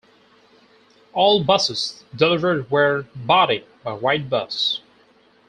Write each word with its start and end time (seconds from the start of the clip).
All 1.13 1.43
buses 1.43 2.03
delivered 2.15 2.71
were 2.71 3.05
bodied 3.15 3.65
by 3.83 3.91
Wrightbus. 3.91 4.79